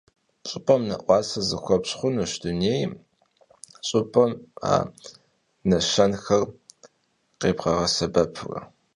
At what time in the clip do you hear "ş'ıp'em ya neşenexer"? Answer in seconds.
3.87-6.43